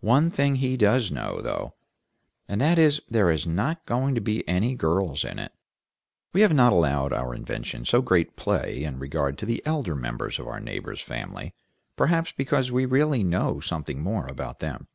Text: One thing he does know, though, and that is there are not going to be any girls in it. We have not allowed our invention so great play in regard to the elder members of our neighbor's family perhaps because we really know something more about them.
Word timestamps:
One 0.00 0.30
thing 0.30 0.54
he 0.54 0.78
does 0.78 1.10
know, 1.12 1.42
though, 1.42 1.74
and 2.48 2.58
that 2.62 2.78
is 2.78 3.02
there 3.06 3.28
are 3.30 3.36
not 3.46 3.84
going 3.84 4.14
to 4.14 4.20
be 4.22 4.48
any 4.48 4.74
girls 4.74 5.26
in 5.26 5.38
it. 5.38 5.52
We 6.32 6.40
have 6.40 6.54
not 6.54 6.72
allowed 6.72 7.12
our 7.12 7.34
invention 7.34 7.84
so 7.84 8.00
great 8.00 8.34
play 8.34 8.82
in 8.82 8.98
regard 8.98 9.36
to 9.36 9.44
the 9.44 9.60
elder 9.66 9.94
members 9.94 10.38
of 10.38 10.48
our 10.48 10.58
neighbor's 10.58 11.02
family 11.02 11.52
perhaps 11.96 12.32
because 12.32 12.72
we 12.72 12.86
really 12.86 13.22
know 13.22 13.60
something 13.60 14.00
more 14.02 14.26
about 14.26 14.60
them. 14.60 14.88